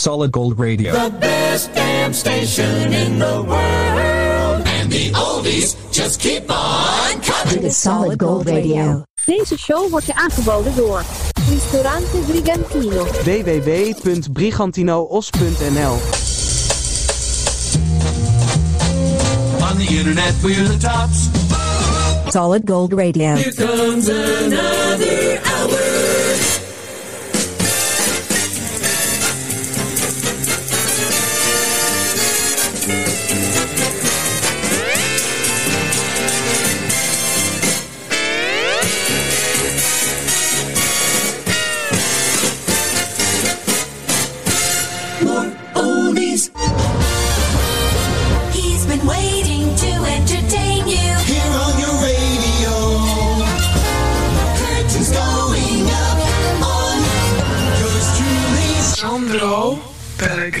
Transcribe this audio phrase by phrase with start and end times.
[0.00, 0.92] Solid Gold Radio.
[0.92, 4.66] The best damn station in the world.
[4.66, 7.54] And the oldies just keep on coming.
[7.54, 9.02] Dit is Solid Gold Radio.
[9.24, 11.02] Deze show wordt je aangeboden door
[11.48, 13.04] Ristorante Brigantino.
[13.04, 15.98] www.brigantinoos.nl
[19.70, 21.28] On the internet, we're the tops.
[22.32, 23.34] Solid Gold Radio.
[23.34, 25.79] Here comes another hour.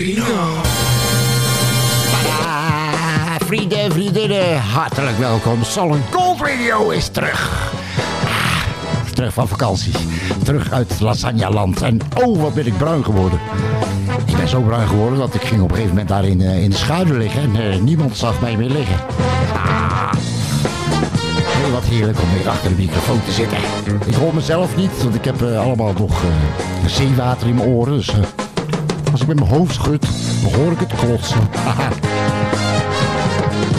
[0.00, 0.62] Pellegrino.
[3.46, 5.64] Vrienden en vriendinnen, hartelijk welkom.
[5.64, 7.70] Solid Gold Radio is terug.
[8.24, 9.92] Ah, terug van vakantie.
[10.44, 11.82] Terug uit Lasagna-land.
[11.82, 13.40] En oh, wat ben ik bruin geworden.
[14.26, 16.62] Ik ben zo bruin geworden dat ik ging op een gegeven moment daar in, eh,
[16.62, 17.42] in de schaduw liggen.
[17.42, 18.96] En eh, niemand zag mij meer liggen.
[19.54, 20.12] Ah,
[21.62, 23.58] heel wat heerlijk om weer achter de microfoon te zitten.
[24.06, 26.28] Ik hoor mezelf niet, want ik heb eh, allemaal nog eh,
[26.86, 27.96] zeewater in mijn oren.
[27.96, 28.16] Dus eh,
[29.12, 30.06] als ik met mijn hoofd schud,
[30.42, 31.48] dan hoor ik het klotsen.
[31.64, 31.88] Haha.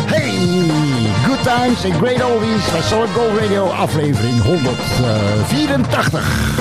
[0.06, 0.32] Hey,
[1.26, 6.56] good times and great oldies bij Solid Gold Radio, aflevering 184.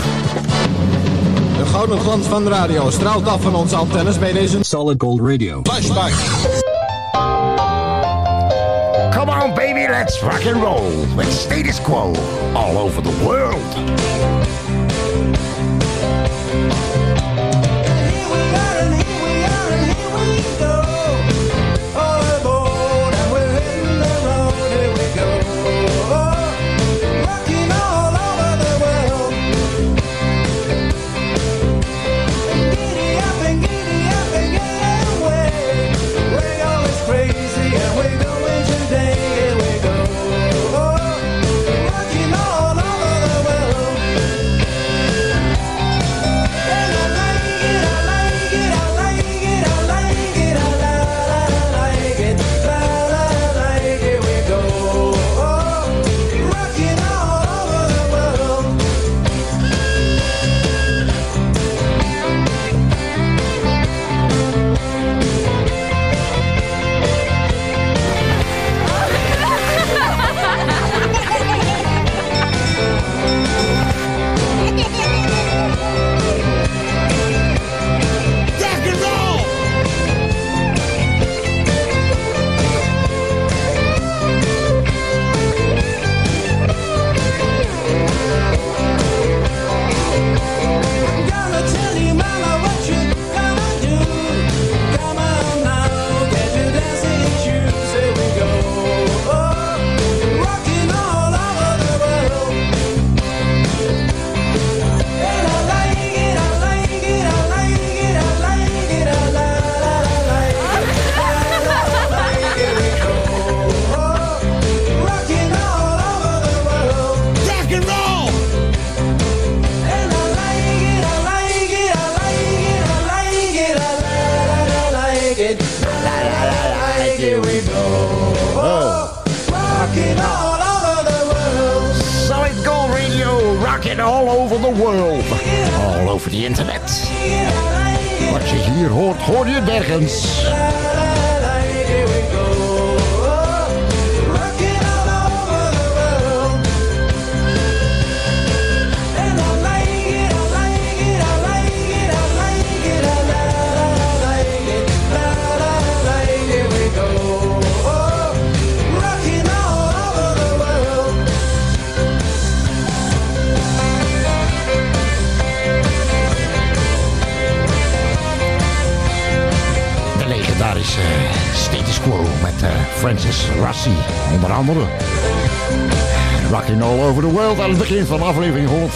[1.56, 5.20] De gouden glans van de radio straalt af van onze antennes bij deze Solid Gold
[5.20, 5.60] Radio.
[5.62, 6.12] flashback.
[9.10, 12.12] Come on baby, let's rock and roll with status quo
[12.54, 13.76] all over the world.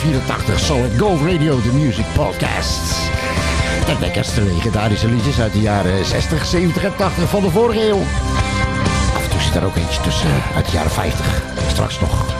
[0.05, 3.11] 1984 Solid Gold Radio, de Music Podcast.
[3.87, 8.01] De lekkerste legendarische liedjes uit de jaren 60, 70 en 80 van de vorige eeuw.
[9.15, 11.43] Af en toe zit er ook eentje tussen eh, uit de jaren 50.
[11.69, 12.34] Straks nog.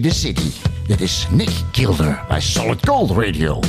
[0.00, 0.50] The City.
[0.86, 3.60] Dit is Nick Kilder bij Solid Gold Radio.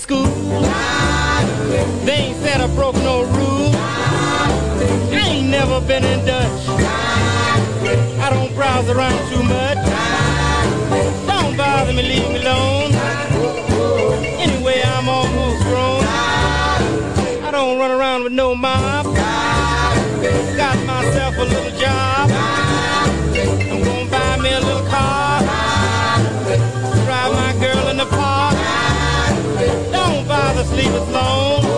[0.00, 0.39] school.
[31.20, 31.69] alone.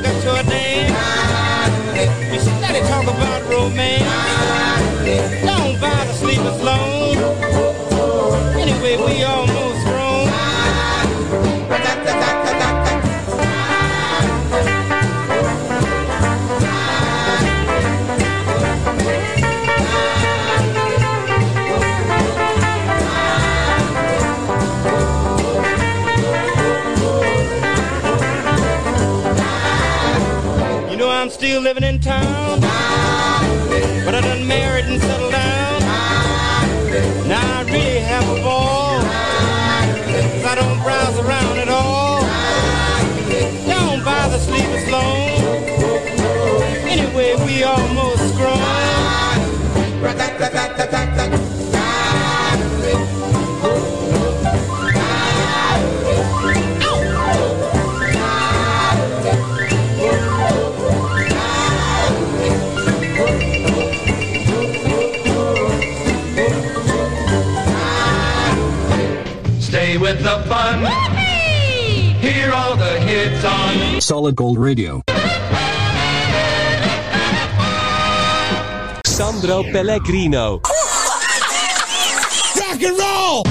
[0.00, 0.47] take a tour
[31.58, 32.60] still living in town.
[34.04, 35.80] But I done married and settled down.
[37.28, 39.00] Now I really have a ball.
[39.00, 42.20] 'Cause I don't browse around at all.
[43.66, 45.42] Don't bother sleep alone.
[46.94, 48.68] Anyway, we almost grown.
[74.08, 75.02] Solid Gold Radio.
[79.04, 80.62] Sandro Pellegrino.
[82.56, 83.44] Rock and roll!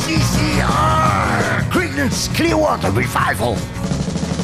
[0.00, 1.68] CCR!
[1.68, 3.56] Creedence Clearwater Revival.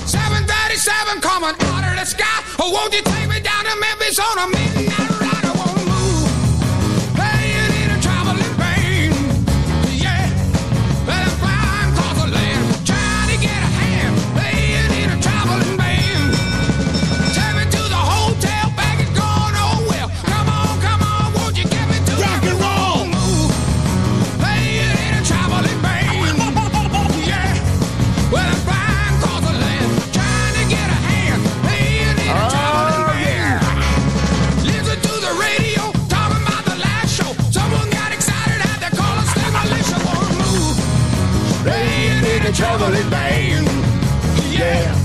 [0.05, 2.45] 737 coming out of the sky.
[2.59, 5.08] Oh, won't you take me down to Memphis on a midnight
[42.59, 43.65] Trouble other in vain.
[44.51, 44.98] Yeah.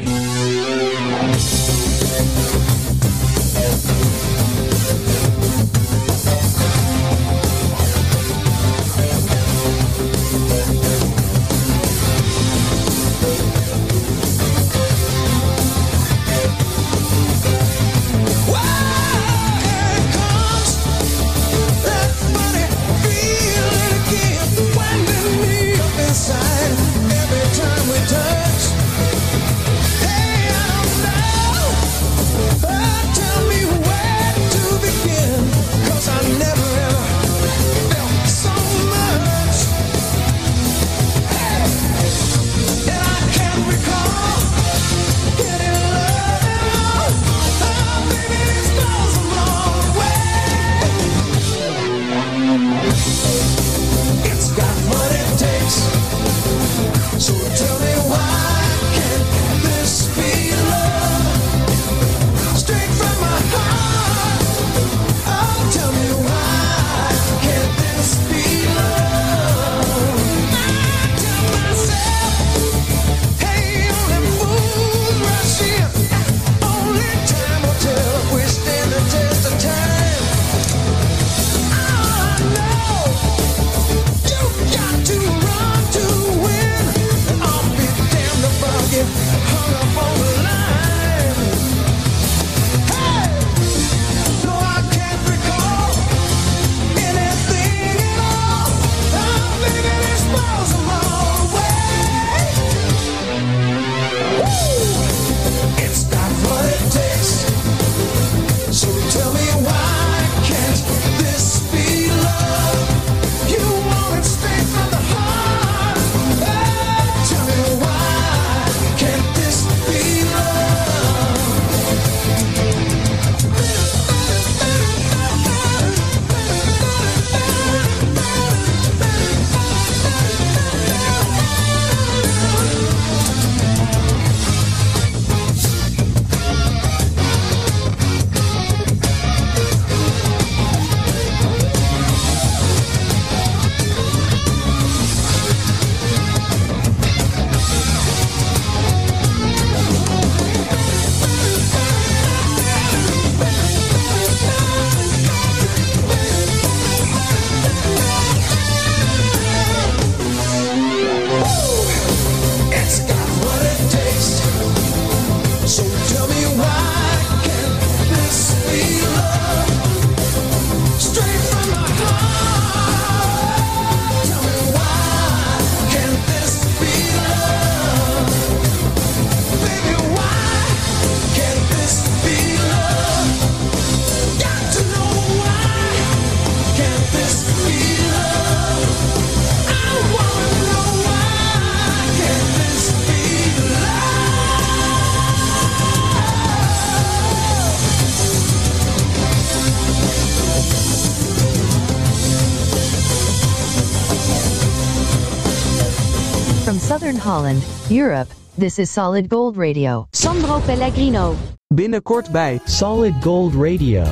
[207.40, 210.08] Holland, Europe, this is Solid Gold Radio.
[210.12, 211.36] Sandro Pellegrino.
[211.68, 214.04] Binnenkort bij Solid Gold Radio.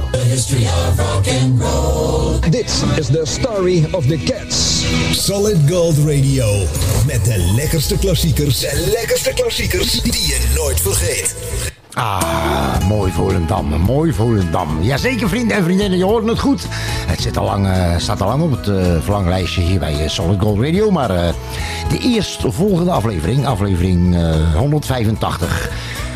[2.50, 4.86] Dit is de story of the cats.
[5.12, 6.46] Solid Gold Radio.
[7.06, 8.60] Met de lekkerste klassiekers.
[8.60, 11.36] De lekkerste klassiekers die je nooit vergeet.
[11.98, 14.82] Ah, mooi Volendam, mooi Volendam.
[14.82, 16.68] Jazeker vrienden en vriendinnen, je hoort het goed.
[17.08, 20.10] Het zit al lang, eh, staat al lang op het eh, verlanglijstje hier bij eh,
[20.10, 20.92] Solid Gold Radio.
[20.92, 21.34] Maar eh,
[21.90, 25.72] de eerstvolgende aflevering, aflevering eh, 185,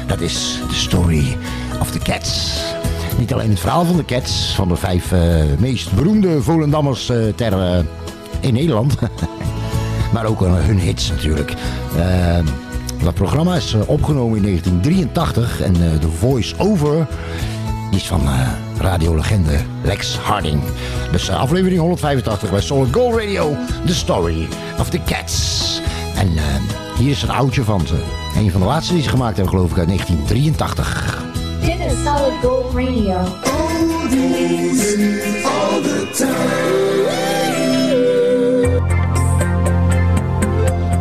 [0.07, 1.37] dat is The Story
[1.79, 2.61] of the Cats.
[3.17, 7.17] Niet alleen het verhaal van de Cats, van de vijf eh, meest beroemde Volendammers eh,
[7.35, 7.79] ter, eh,
[8.39, 8.95] in Nederland.
[10.13, 11.53] maar ook eh, hun hits natuurlijk.
[11.97, 12.39] Eh,
[13.03, 17.07] dat programma is eh, opgenomen in 1983 en eh, de voice-over
[17.91, 18.49] is van eh,
[18.81, 20.61] radiolegende Lex Harding.
[21.11, 24.47] Dus eh, aflevering 185 bij Solid Gold Radio, The Story
[24.79, 25.81] of the Cats.
[26.15, 26.43] En eh,
[26.97, 28.03] hier is een oudje van ze.
[28.35, 31.23] Een van de laatste die ze gemaakt hebben geloof ik uit 1983.
[31.61, 33.17] Dit is Solid Gold Radio.
[35.43, 36.71] all the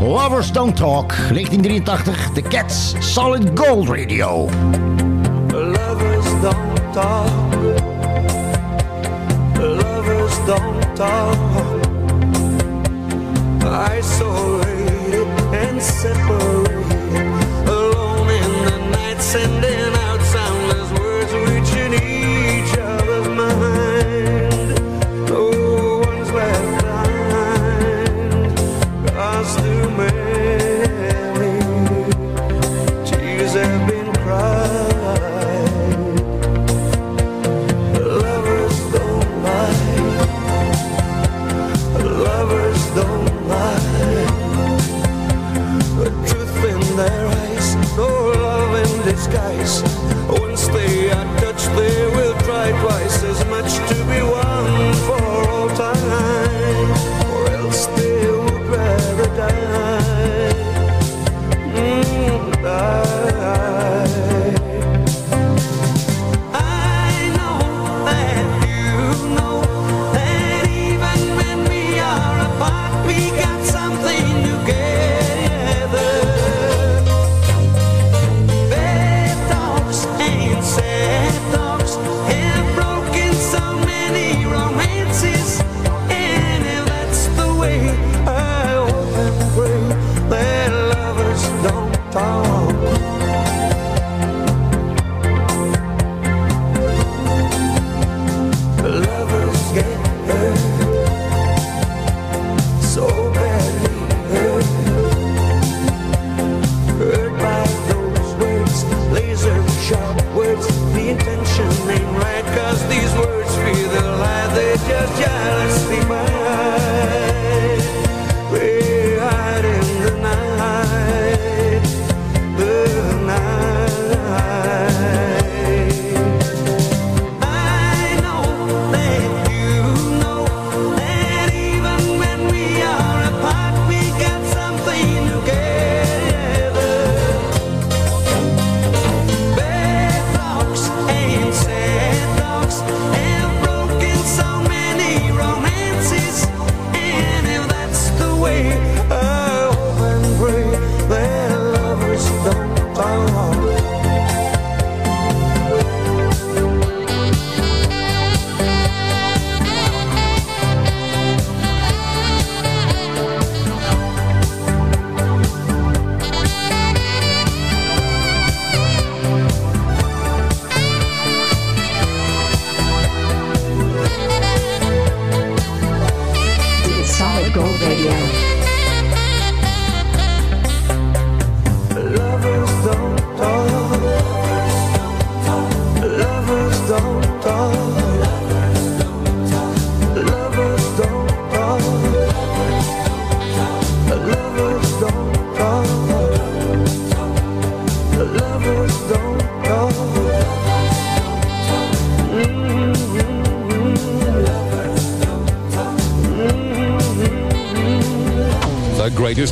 [0.00, 4.48] Lovers Don't Talk, 1983, The Cats, Solid Gold Radio.
[5.52, 7.39] Lovers don't talk.
[13.64, 17.26] Isolated and separated.
[17.66, 19.69] Alone in the night, sending
[49.32, 50.49] in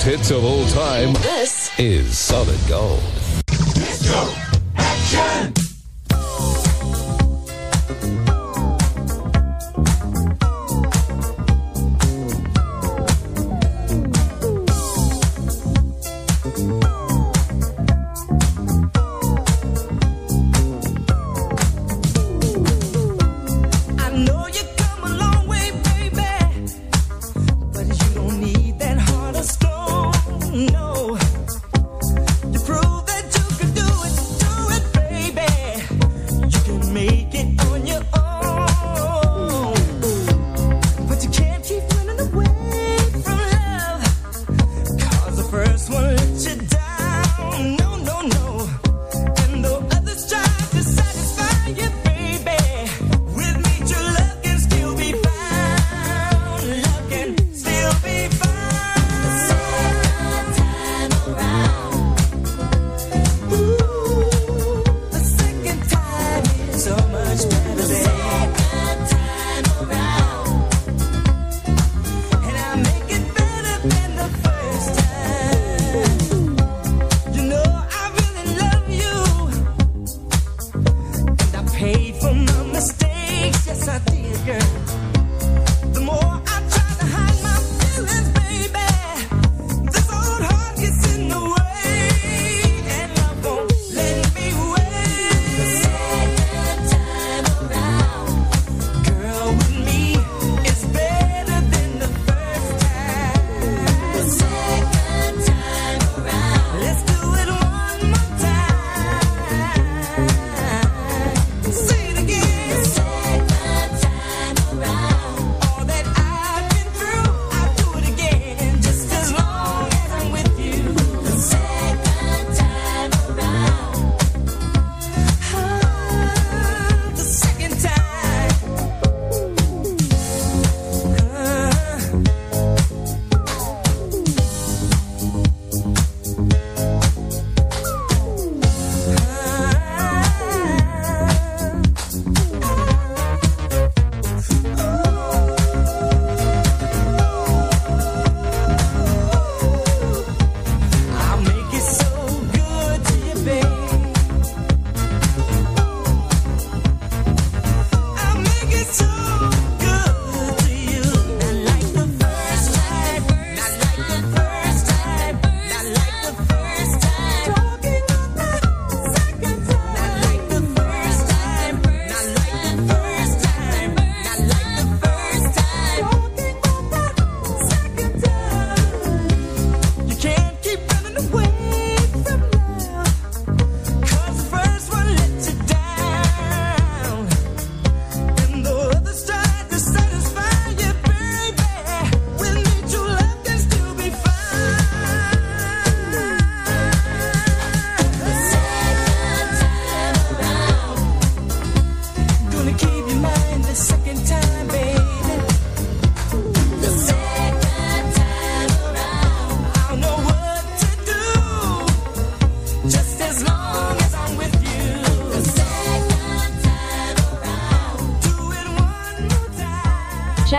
[0.09, 1.18] hits of all time.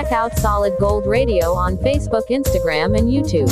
[0.10, 3.50] Check out Solid Gold Radio on Facebook, Instagram, and YouTube.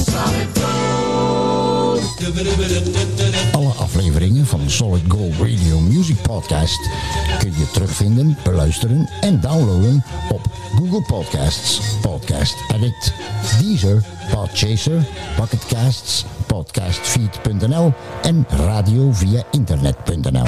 [3.52, 6.90] Alle afleveringen van Solid Gold Radio Music Podcast
[7.40, 10.42] kun je terugvinden, beluisteren en downloaden op
[10.76, 13.14] Google Podcasts, Podcast Addict,
[13.60, 20.48] Deezer, Podchaser, Pocketcasts, podcastfeed.nl en radio via internet.nl.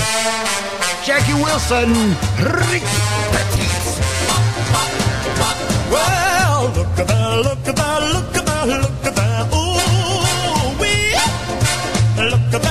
[1.06, 2.84] Jackie Wilson, Rick
[3.32, 3.70] Petit.
[5.92, 9.44] Well, look at that, look at that, look at that, look at that.
[9.54, 11.18] Ooh, wee.
[12.30, 12.69] Look at that,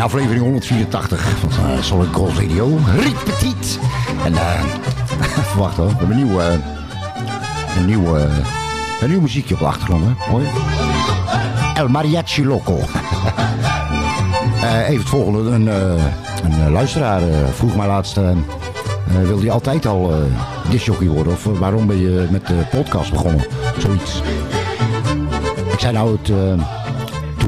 [0.00, 2.78] in aflevering 184 van uh, Solid Gold Radio.
[2.96, 3.78] Riet Petit.
[4.24, 4.62] En eh
[5.58, 6.52] wacht hoor, we hebben een nieuw, eh,
[7.76, 8.16] een nieuw,
[9.00, 10.36] een nieuw muziekje op de achtergrond, hè?
[10.36, 10.48] Je?
[11.74, 12.78] El Mariachi Loco.
[14.62, 15.50] Even het volgende.
[15.50, 15.66] Een,
[16.44, 17.22] een luisteraar
[17.54, 18.20] vroeg mij laatst...
[19.04, 21.32] wilde je altijd al eh discjockey worden?
[21.32, 23.46] Of waarom ben je met de podcast begonnen?
[23.78, 24.22] Zoiets.
[25.72, 26.30] Ik zei nou, het,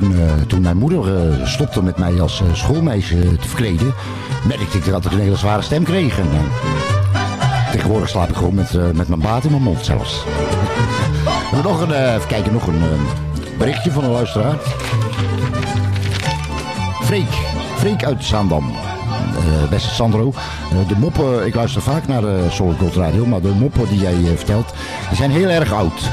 [0.03, 3.95] toen, eh, toen mijn moeder eh, stopte met mij als eh, schoolmeisje te verkleden...
[4.47, 6.19] merkte ik dat ik een hele zware stem kreeg.
[6.19, 6.29] En,
[7.73, 10.25] tegenwoordig slaap ik gewoon met, met mijn baat in mijn mond zelfs.
[11.53, 12.83] We nog een, even kijken, nog een
[13.59, 14.57] berichtje van een luisteraar.
[17.03, 17.33] Freek,
[17.77, 18.73] Freek uit Zaandam.
[19.71, 20.33] Beste Sandro,
[20.89, 24.75] de moppen, ik luister vaak naar de Soul Radio, maar de moppen die jij vertelt,
[25.09, 26.11] die zijn heel erg oud.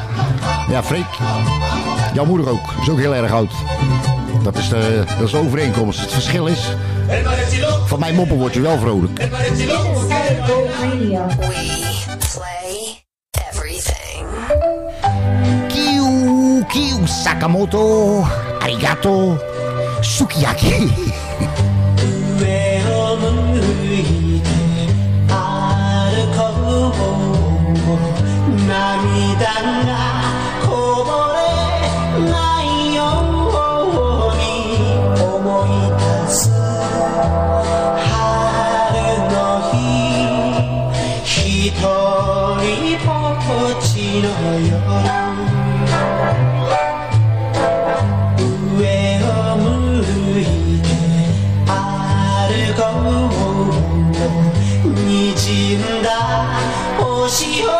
[0.69, 1.17] Ja, Freek,
[2.13, 3.51] jouw moeder ook, is ook heel erg oud.
[4.43, 5.99] Dat is de, dat is overeenkomst.
[5.99, 6.75] Het verschil is,
[7.85, 9.29] van mijn moppen word je wel vrolijk.
[15.67, 18.23] Kiu, Kiu, Sakamoto,
[18.59, 19.37] Arigato,
[19.99, 20.91] Sukiyaki.
[57.29, 57.78] 不思。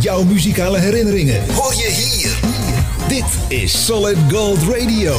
[0.00, 1.54] jouw muzikale herinneringen.
[1.54, 2.38] Hoor je hier.
[3.08, 5.14] Dit is Solid Gold Radio.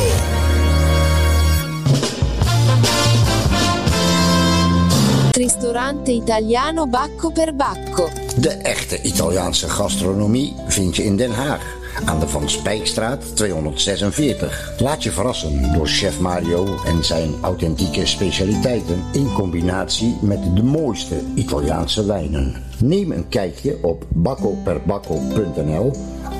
[5.32, 8.10] Ristorante Italiano Bacco per Bacco.
[8.38, 11.83] De echte Italiaanse gastronomie vind je in Den Haag.
[12.06, 14.74] Aan de Van Spijkstraat 246.
[14.80, 21.22] Laat je verrassen door chef Mario en zijn authentieke specialiteiten in combinatie met de mooiste
[21.36, 22.56] Italiaanse wijnen.
[22.80, 25.92] Neem een kijkje op baccoperbacco.nl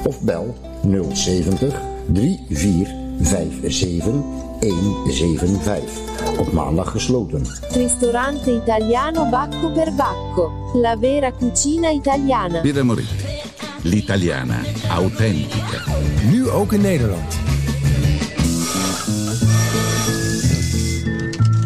[0.04, 0.56] of bel
[1.14, 1.82] 070
[2.14, 4.14] 3457
[4.60, 6.12] 175.
[6.38, 7.46] Op maandag gesloten.
[7.70, 10.52] Ristorante italiano Bacco per Bacco.
[10.74, 12.84] La vera cucina italiana.
[12.84, 13.43] Moretti.
[13.84, 14.60] L'italiana
[14.90, 15.84] autentica.
[16.30, 17.38] Nu ook in Nederland.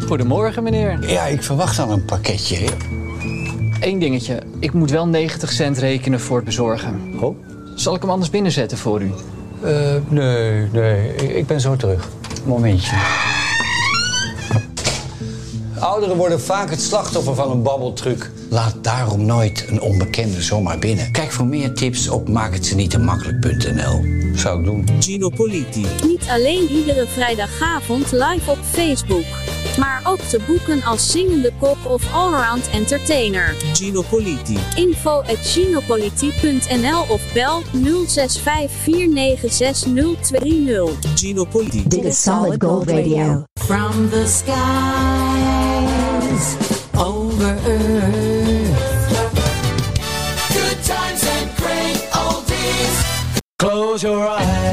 [0.07, 1.09] Goedemorgen, meneer.
[1.09, 2.67] Ja, ik verwacht al een pakketje.
[3.79, 4.41] Eén dingetje.
[4.59, 7.01] Ik moet wel 90 cent rekenen voor het bezorgen.
[7.19, 7.37] Oh?
[7.75, 9.11] Zal ik hem anders binnenzetten voor u?
[9.61, 11.15] Eh, nee, nee.
[11.15, 12.09] Ik, ik ben zo terug.
[12.45, 12.95] Momentje.
[15.79, 18.31] Ouderen worden vaak het slachtoffer van een babbeltruc.
[18.49, 21.11] Laat daarom nooit een onbekende zomaar binnen.
[21.11, 24.01] Kijk voor meer tips op maakhetzenietemakkelijk.nl.
[24.35, 24.87] Zou ik doen.
[24.99, 25.85] Gino Politi.
[26.03, 29.25] Niet alleen iedere vrijdagavond live op Facebook,
[29.79, 33.55] maar ook te boeken als zingende kok of allround entertainer.
[33.73, 34.57] Gino Politi.
[34.75, 37.69] Info at ginopolitie.nl of bel 0654960230.
[41.15, 41.87] Gino Politi.
[41.87, 43.43] Dit is Solid Gold Radio.
[43.59, 44.27] From the
[46.37, 48.77] skies over earth.
[50.53, 53.41] Good times and great oldies.
[53.59, 54.66] Close your eyes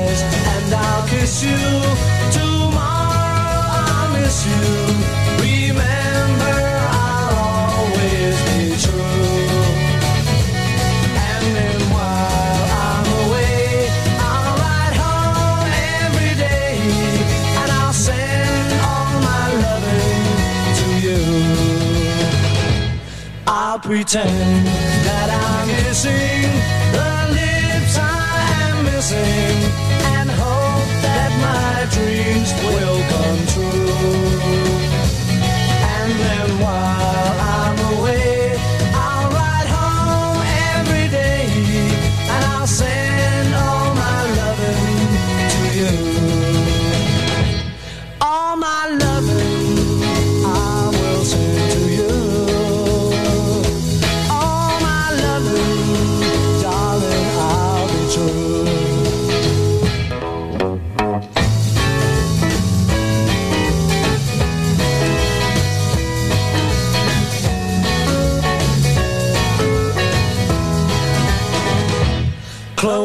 [23.85, 24.67] pretend
[25.05, 26.54] that I'm missing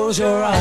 [0.10, 0.59] Close your eyes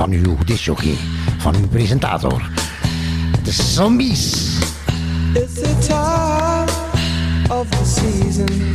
[0.00, 0.36] van uw
[1.38, 2.50] van uw presentator.
[3.42, 4.58] De zombies.
[5.34, 6.68] It's the time
[7.50, 8.72] of the season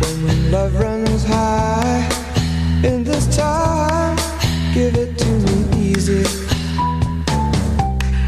[0.00, 2.06] when love runs high.
[2.82, 4.16] In this time,
[4.74, 6.24] give it to me easy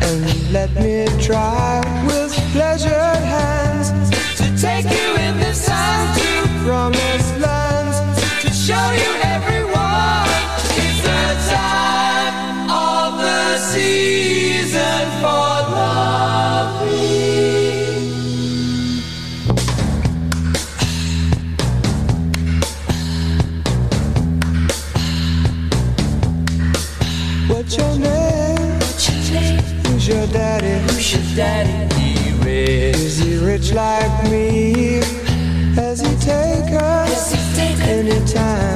[0.01, 3.91] and let me try with pleasured hands
[4.37, 7.99] to take you in this time to promised lands
[8.43, 9.54] to show you everyone.
[14.75, 16.95] Season for loving.
[27.49, 28.81] What's your name?
[29.87, 30.93] Who's your daddy?
[30.93, 31.95] Who's your daddy?
[31.95, 32.97] He rich.
[32.97, 35.03] Is he rich like me?
[35.77, 37.33] Has he take us
[37.81, 37.85] anytime?
[37.89, 38.74] Anytime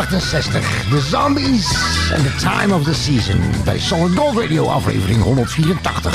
[0.00, 1.66] 1968, The Zombies
[2.10, 3.38] and the Time of the Season.
[3.64, 6.12] Bij Solid Gold Radio, aflevering 184.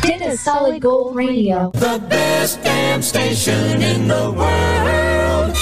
[0.00, 1.70] Dit is Solid Gold Radio.
[1.70, 5.56] The best damn station in the world.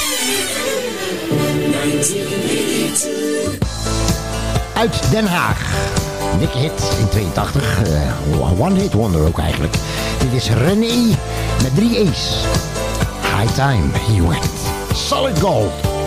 [1.73, 3.59] 1982.
[4.75, 5.98] Uit Den Haag.
[6.39, 7.83] Dikke hit in 82.
[7.83, 9.75] eh, one hit wonder ook eigenlijk.
[10.19, 11.09] Dit is René
[11.63, 12.45] met drie E's.
[13.37, 14.51] High time, he went.
[14.95, 15.98] Solid Gold.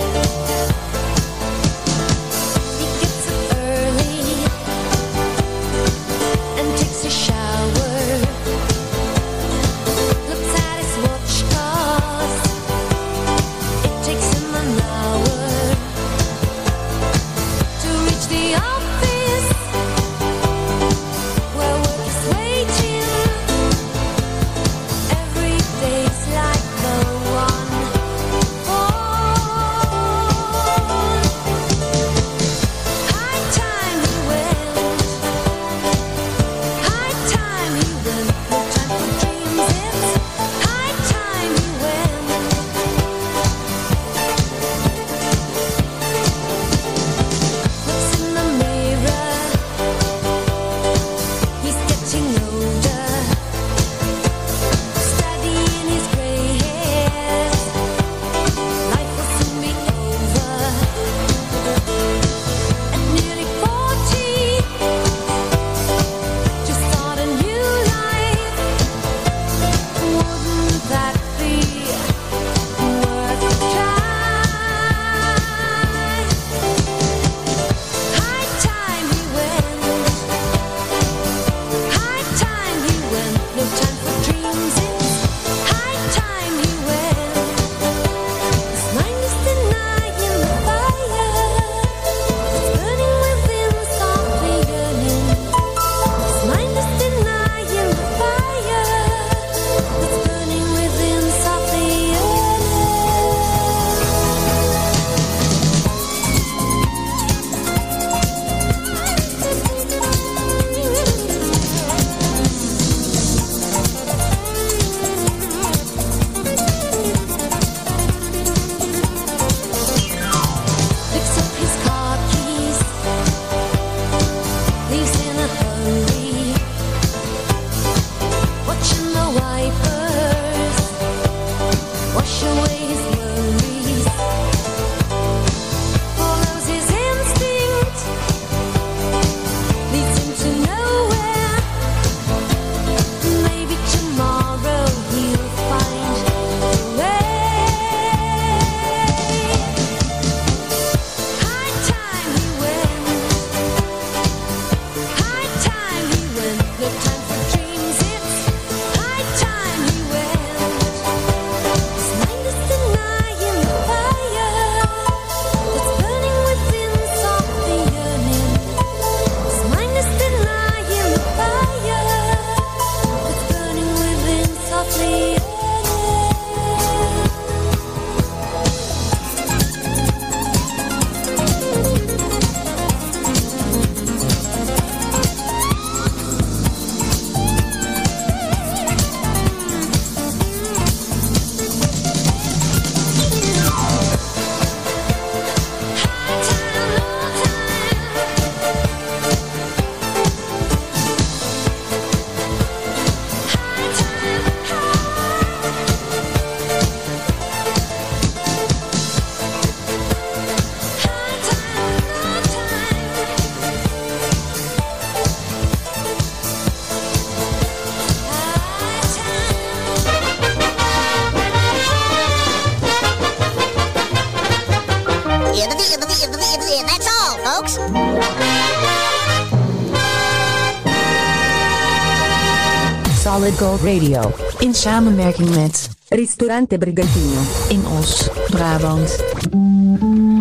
[233.41, 234.33] Solid Gold Radio.
[234.59, 237.39] In samenwerking met Ristorante Brigantino
[237.69, 239.23] in Os, Brabant.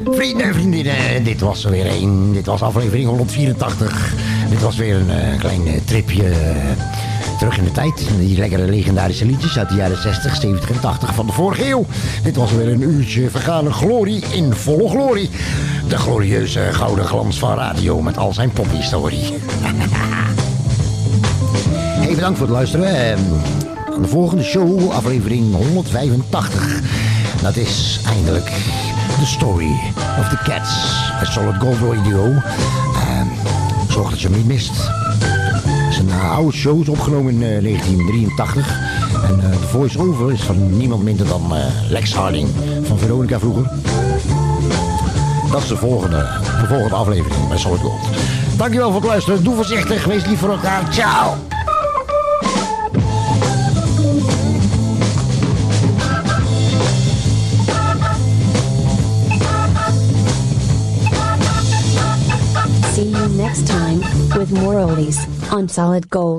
[0.05, 2.33] Vrienden en vriendinnen, dit was er weer een.
[2.33, 4.15] Dit was aflevering 184.
[4.51, 6.39] Dit was weer een eh, klein eh, tripje eh,
[7.39, 8.09] terug in de tijd.
[8.19, 11.87] Die lekkere legendarische liedjes uit de jaren 60, 70 en 80 van de vorige eeuw.
[12.23, 15.31] Dit was weer een uurtje vergane glorie in volle glorie.
[15.89, 19.25] De glorieuze gouden glans van radio met al zijn pophistorie.
[22.21, 23.17] bedankt voor het luisteren.
[23.95, 26.81] Aan de volgende show, aflevering 185.
[27.43, 28.45] Dat is eindelijk
[29.19, 29.71] The Story
[30.19, 32.25] of the Cats bij Solid Gold Radio.
[32.25, 33.27] Ehm,
[33.89, 34.73] zorg dat je hem niet mist.
[34.77, 38.79] Het is een eh, oude show, is opgenomen in eh, 1983.
[39.29, 42.49] En eh, de voice-over is van niemand minder dan eh, Lex Harding
[42.83, 43.71] van Veronica vroeger.
[45.51, 46.17] Dat is de volgende,
[46.61, 48.01] de volgende aflevering bij Solid Gold.
[48.57, 49.45] Dankjewel voor het luisteren.
[49.45, 50.05] Doe voorzichtig.
[50.05, 50.83] Wees lief voor elkaar.
[50.91, 51.35] Ciao.
[63.51, 63.99] Next time
[64.39, 65.19] with more oldies
[65.53, 66.31] on Solid Gold.